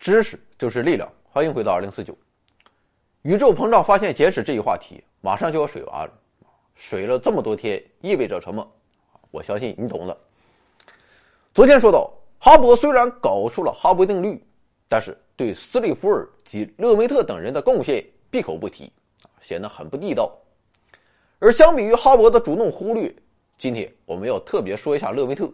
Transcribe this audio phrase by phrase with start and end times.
[0.00, 2.16] 知识就是力量，欢迎回到二零四九。
[3.20, 6.12] 宇宙膨胀发现简史这一话题马上就要水完了，
[6.74, 8.66] 水了这么多天，意味着什么？
[9.30, 10.16] 我相信你懂的。
[11.52, 14.42] 昨天说到，哈勃虽然搞出了哈勃定律，
[14.88, 18.90] 但是对斯利夫尔及勒梅特等人的贡献闭口不提，
[19.42, 20.34] 显得很不地道。
[21.40, 23.14] 而相比于哈勃的主动忽略，
[23.58, 25.46] 今天我们要特别说一下勒梅特。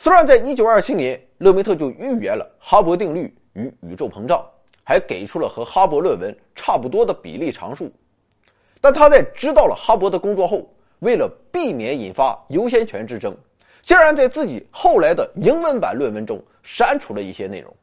[0.00, 4.46] 虽然在1927年，勒梅特就预言了哈勃定律与宇宙膨胀，
[4.84, 7.90] 还给出了和哈勃论文差不多的比例常数，
[8.80, 13.36] 但他在知道了哈勃的工作后，为了避免引发优先权之争，
[13.82, 17.74] 竟然在自己后来的英文版论文中删除了一些内容。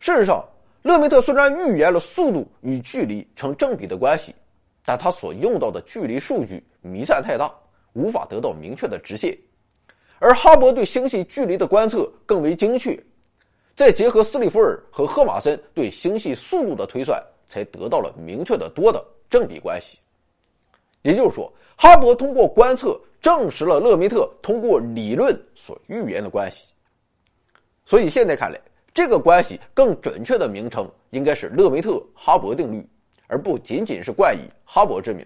[0.00, 0.42] 事实上，
[0.80, 4.34] 勒梅特虽然预言了速度与距离成正比的关系，
[4.82, 7.52] 但他所用到的距离数据弥散太大，
[7.92, 9.36] 无法得到明确的直线。
[10.24, 12.98] 而哈勃对星系距离的观测更为精确，
[13.76, 19.98] 再结合斯利夫尔和赫马森对星系速度的推算，才得到了明确的多的正比关系。
[21.02, 26.68] 也就是说，哈勃通过观测证实了勒梅特通过理论所预言的关系。
[27.84, 28.58] 所以现在看来，
[28.94, 32.82] 这个关系更准确的名称应该是勒梅特哈勃定律，
[33.26, 35.22] 而不仅仅是冠以哈勃之名。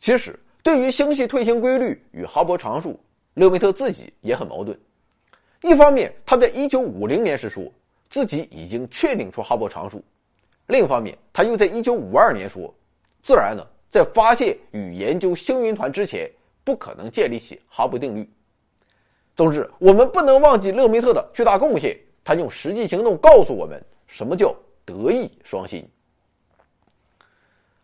[0.00, 2.98] 其实，对于星系退行规律与哈勃常数。
[3.34, 4.78] 勒梅特自己也很矛盾，
[5.62, 7.64] 一方面他在一九五零年时说
[8.08, 10.00] 自己已经确定出哈勃常数，
[10.68, 12.72] 另一方面他又在一九五二年说，
[13.22, 16.30] 自然呢在发现与研究星云团之前
[16.62, 18.28] 不可能建立起哈勃定律。
[19.34, 25.84] 总之，我们不能忘记勒梅特的巨大贡献，他用实际行动告诉我们什么叫德艺双馨。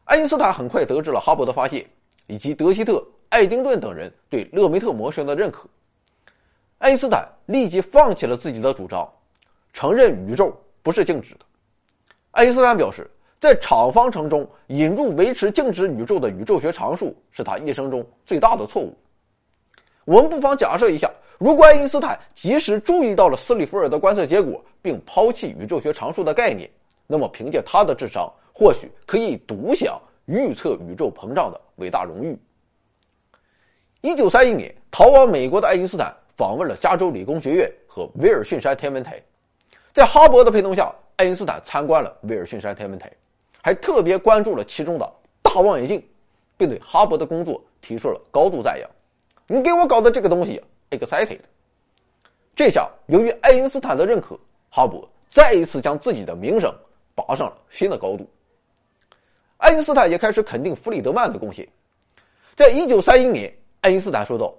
[0.05, 1.85] 爱因斯坦很快得知了哈勃的发现，
[2.29, 3.05] 以及德希特。
[3.31, 5.69] 爱丁顿等人对勒梅特模型的认可，
[6.79, 9.09] 爱因斯坦立即放弃了自己的主张，
[9.73, 10.53] 承认宇宙
[10.83, 11.41] 不是静止的。
[12.33, 13.09] 爱因斯坦表示，
[13.39, 18.93] 在场方程中引入维持静止宇宙的宇宙学常数是他一生中最大的错误。
[20.07, 21.09] 我们不妨假设一下，
[21.39, 26.69] 如果爱因斯坦及时注意到了斯里夫尔的观测结果，并抛弃宇宙学常数的概念，
[27.07, 32.37] 那么凭借他的智商，或许可以独享预测宇宙膨胀的伟大荣誉。
[34.03, 39.23] 一九三一年，逃往美国的爱因斯坦访问了加州理工学院和威尔逊山天文台。
[39.93, 43.13] 在哈勃的陪同下，爱因斯坦参观了威尔逊山天文台，
[43.63, 45.13] 还特别关注了其中的
[45.43, 46.03] 大望远镜，
[46.57, 48.89] 并对哈勃的工作提出了高度赞扬。
[49.47, 51.41] 你给我搞的这个东西，excited！
[52.57, 54.35] 这下，由于爱因斯坦的认可，
[54.71, 56.75] 哈勃再一次将自己的名声
[57.15, 58.27] 拔上了新的高度。
[59.59, 61.69] 爱因斯坦也开始肯定弗里德曼的贡献。
[62.57, 63.55] 在一九三一年。
[63.81, 64.55] 爱因斯坦说道：“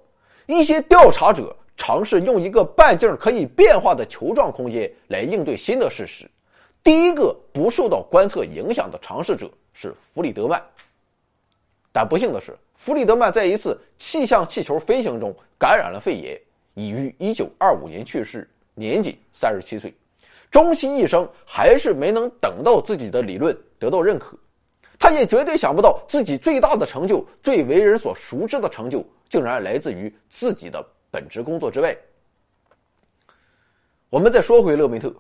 [0.48, 6.30] 一些调查者尝试用一个半径可以变化的球状空间来应对新的事实。
[6.84, 10.62] 第一个不受到观测影响的尝试者是弗里德曼。
[11.92, 16.40] 但不幸的是，弗里德曼在一次气象气球飞行中感染了肺炎，
[16.74, 19.94] 已于1925年去世，年仅37岁。
[20.50, 24.36] 终其一生，还是没能等到自己的理论得到认可。”
[25.02, 31.98] 他也绝对想不到，自己最大的成就、最为人所熟知的成就，竟然来自于自己的本职工作之外。
[34.12, 35.12] 我们再说回勒梅特，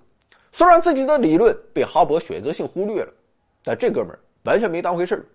[0.51, 3.11] 虽然自己的理论被哈勃选择性忽略了，
[3.63, 5.25] 但这哥们儿完全没当回事儿，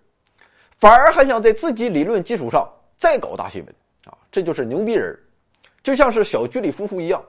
[0.79, 2.65] 反而还想在自己理论基础上
[2.97, 3.75] 再搞大新闻
[4.05, 4.17] 啊！
[4.31, 5.13] 这就是牛逼人
[5.83, 7.21] 就像是小居里夫妇一样，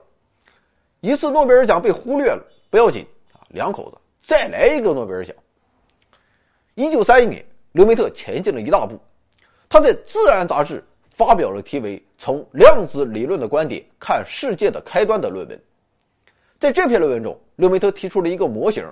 [1.01, 5.35] 一次诺贝尔奖被忽略了不要紧啊，两口子再来一个诺贝尔奖。
[6.79, 8.97] 一九三一年，刘梅特前进了一大步，
[9.67, 15.61] 他在《自然》杂志发表了题为《从量子理论的观点看世界的开端》的论文。
[16.57, 18.85] 在这篇论文中，刘梅特提出了一个模型：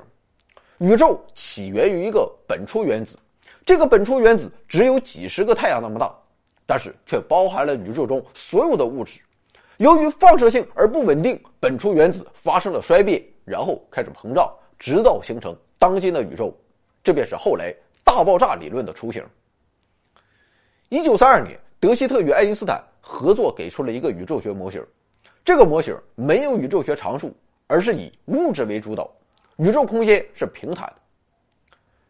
[0.80, 3.18] 宇宙起源于一个本初原子，
[3.66, 6.14] 这个本初原子只有几十个太阳那么大，
[6.66, 9.22] 但是却包含了宇宙中所有的物质。
[9.78, 16.54] 由于放射性而不稳定，本初原子发生了衰变，然后开始膨胀，直到形成当今的宇宙。
[17.08, 17.74] 这便是后来
[18.04, 19.26] 大爆炸理论的雏形。
[20.90, 24.86] 一九三二年，德希特与爱因斯坦合作给出了一个宇宙学模型。
[25.46, 27.34] 这个模型没有宇宙学常数，
[27.66, 29.10] 而是以物质为主导，
[29.56, 30.96] 宇宙空间是平坦的。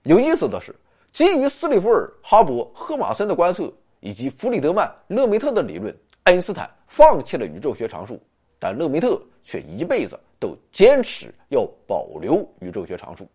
[0.02, 0.76] 有意思的是，
[1.14, 8.20] 基于斯里夫尔、哈勃、赫马森的观测以及弗里德曼、勒梅特的理论，爱因斯坦放弃了宇宙学常数，
[8.58, 13.30] 但勒梅特却一辈子都坚持要保留宇宙学常数。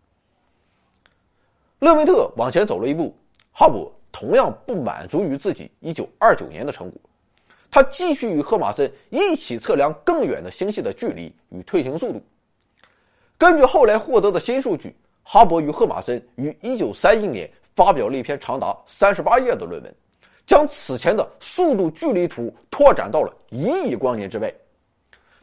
[1.83, 3.13] 勒梅特往前走了一步，
[3.51, 6.97] 哈勃同样不满足于自己1929年的成果，
[7.69, 12.23] 他继续与赫马森一起测量更远的星系的距离与退行速度，
[13.37, 19.95] 根据后来获得的新数据，哈勃与赫马森于1931年发表了一篇长达38页的论文，
[20.47, 24.49] 将此前的速度距离图拓展到了一亿光年之外，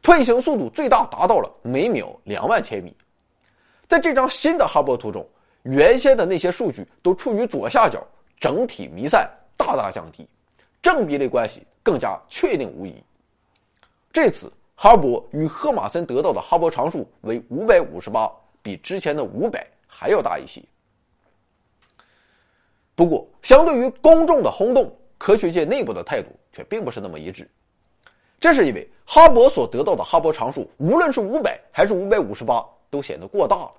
[0.01, 2.97] 退行速度最大达到了每秒两万千米。
[3.87, 5.29] 在这张新的哈勃图中，
[5.63, 8.07] 原先的那些数据都处于左下角，
[8.39, 10.27] 整体弥散，大大降低，
[10.83, 12.95] 正比例关系更加确定无疑。
[14.13, 14.53] 这次。
[14.83, 20.63] 哈勃与赫马森得到的哈勃常数为五百五十八，比之前的五百还要大一些。
[22.95, 27.47] 不过，相对于公众的轰动，科学界内部的态度却并不是那么一致。
[28.41, 33.73] 这是因为哈勃所得到的哈勃常数，无论是五百还是五百五十八，都显得过大了。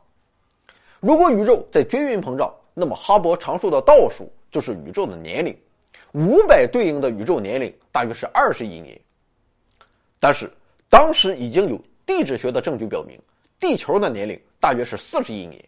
[1.02, 5.54] 如果宇宙在均匀膨胀，那么哈勃常数的倒数就是宇宙的年龄，
[6.14, 8.98] 五百对应的宇宙年龄大约是二十亿年。
[10.18, 10.50] 但是。
[10.92, 13.18] 当时已经有地质学的证据表明，
[13.62, 15.64] 地球的年龄大约是四十亿年，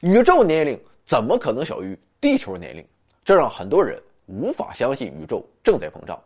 [0.00, 2.82] 宇宙年龄怎么可能小于地球年龄？
[3.26, 6.18] 这让很多人无法相信宇宙正在膨胀。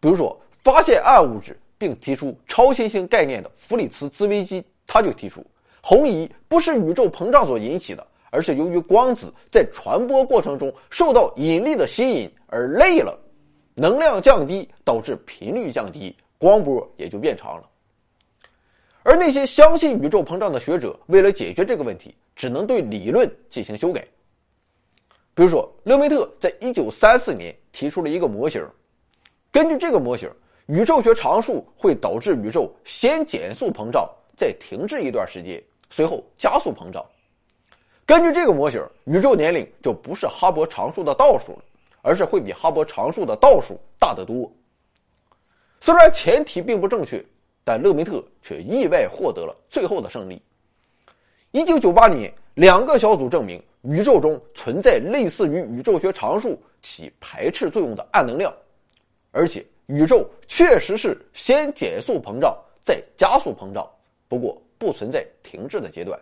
[0.00, 5.46] 比如说，发现暗物质并提出超新星概念的弗里茨兹维基，他就提出，
[5.88, 13.16] 红移不是宇宙膨胀所引起的，而是由于光子在传播过程中受到引力的吸引而累了，
[13.72, 16.12] 能量降低导致频率降低。
[16.38, 17.62] 光波也就变长了，
[19.04, 24.04] 而那些相信宇宙膨胀的学者，为了解决这个问题，只能对理论进行修改。
[25.34, 28.60] 比如说，勒梅特在一九三四年提出了一个模型，
[29.52, 30.28] 根据这个模型，
[30.66, 37.04] 宇宙学常数会导致宇宙先减速膨胀，再停滞一段时间，随后加速膨胀。
[38.04, 41.58] 根据这个模型，宇宙年龄就不是哈勃常数的倒数了，
[42.02, 44.50] 而是会比哈勃常数的倒数大得多。
[45.80, 47.24] 虽然前提并不正确，
[47.64, 50.40] 但勒梅特却意外获得了最后的胜利。
[51.50, 58.54] 一九九八年，两个小组证明宇宙中存在类似于宇宙学常数起排斥作用的暗能量，
[59.32, 63.88] 而且宇宙确实是先减速膨胀再加速膨胀，
[64.28, 66.18] 不过不存在停滞的阶段。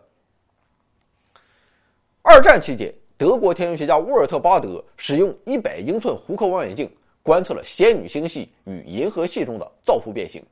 [2.23, 6.91] 二战期间，德国天文学家沃尔特·巴德使用一百英寸弧口望远镜。
[7.23, 10.45] 观测了仙女星系与银河系中的造父变形，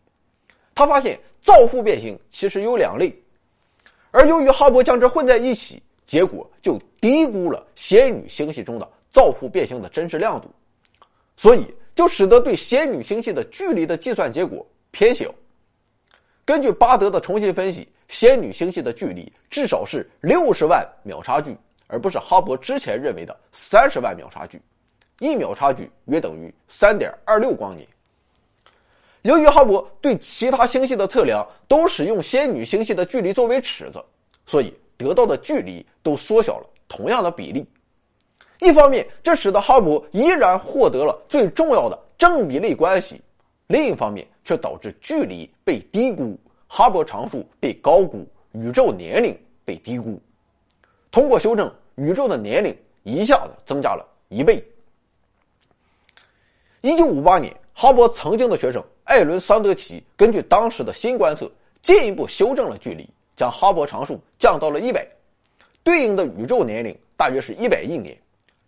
[0.74, 3.14] 他发现造父变形其实有两类，
[4.10, 10.48] 而由于哈勃将之混在一起，结果就低估了仙女星系中的造父变形的真实亮度，
[11.36, 11.62] 所以
[11.94, 15.26] 就使得对仙女星系的距离的计算结果偏小。
[16.44, 21.56] 根据巴德的重新分析，仙女星系的距离至少是六十万秒差距，
[21.86, 24.60] 而不是哈勃之前认为的三十万秒差距。
[25.20, 27.86] 一秒差距约等于三点二六光年。
[29.22, 34.04] 由于哈勃对其他星系的测量都使用仙女星系的距离作为尺子，
[34.46, 37.64] 所以得到的距离都缩小了同样的比例。
[38.58, 43.14] 一方面，这使得哈勃依然获得了最重要的正比例关系；
[43.66, 46.38] 另一方面，却导致距离被低估，
[46.68, 50.20] 哈勃常数被高估，宇宙年龄被低估。
[51.10, 54.62] 通过修正，宇宙的年龄一下子增加了一倍。
[56.80, 61.50] 一九五八年，哈勃曾经的学生艾伦·桑德奇根据当时的新观测，
[61.82, 65.06] 进一步修正了距离，将哈勃常数降到了一百，
[65.82, 68.18] 对应的宇宙年龄大约是一百亿年，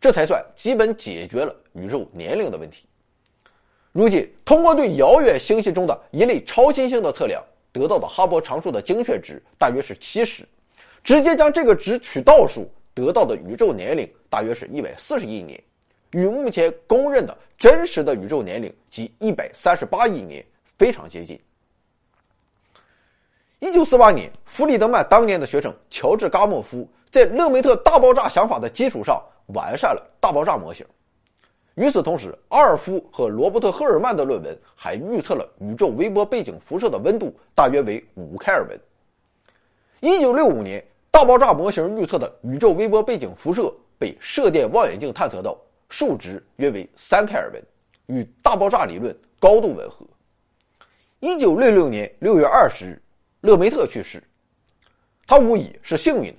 [0.01, 2.87] 这才算基本解决了宇宙年龄的问题。
[3.95, 10.45] 如今，通过对遥远星系中的一类超新星的测量，得到的哈勃常数的精确值大约是七十，
[11.05, 15.63] 直接将这个值取倒数，得到的宇宙年龄大约是一百四十亿年。
[16.11, 20.45] 与目前公认的真实的宇宙年龄及一百三十八亿年
[20.77, 21.41] 非常接近。
[23.61, 29.23] 一九四八年，弗里德曼当年的学生乔治·嘎莫夫在勒梅特大爆炸想法的基础上
[29.55, 30.85] 完善了大爆炸模型。
[31.75, 38.78] 与此同时，阿尔夫和罗伯特·赫尔曼的论文还预测了宇宙微波背景辐射的温度大约为五开尔文。
[40.00, 45.57] 一九六五年，大爆炸模型预测的宇宙微波背景辐射被射电望远镜探测到。
[45.90, 47.62] 数值约为三开尔文，
[48.07, 50.04] 与大爆炸理论高度吻合。
[51.21, 53.02] 一九六六年六月二十日，
[53.43, 54.21] 勒梅特去世。
[55.25, 56.38] 他无疑是幸运的，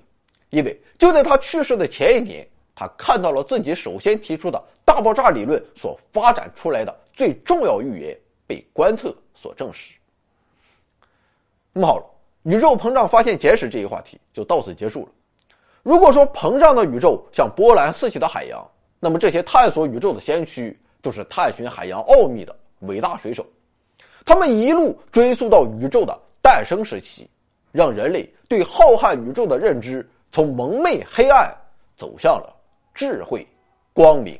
[0.49, 9.95] 因为就在他去世的前一年，他看到了自己首先提出的大爆炸理论所发展出来的最重要预言被观测所证实。
[11.73, 12.05] 那么好了，
[12.43, 15.09] 宇宙膨胀发现简史这一话题就到此结束了。
[15.83, 18.65] 如果说膨胀的宇宙像波澜四起的海洋，
[18.99, 23.45] 那么这些探索宇宙的先驱，就是探寻海洋奥秘的伟大水手，
[24.25, 27.29] 他们一路追溯到宇宙的诞生时期，
[27.71, 31.55] 让人类对浩瀚宇宙的认知从蒙昧黑暗
[31.97, 32.55] 走向了
[32.93, 33.45] 智慧
[33.91, 34.39] 光明。